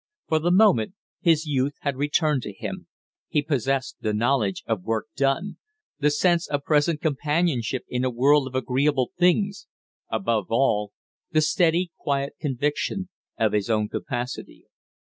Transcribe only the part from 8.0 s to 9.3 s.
a world of agreeable